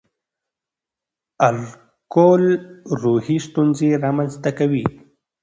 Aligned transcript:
الکول 1.47 2.43
روحي 3.01 3.37
ستونزې 3.47 3.89
رامنځ 4.03 4.31
ته 4.43 4.49
کوي. 4.59 4.85